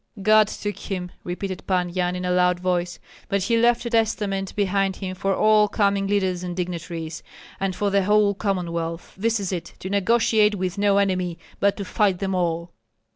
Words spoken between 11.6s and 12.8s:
to fight them all."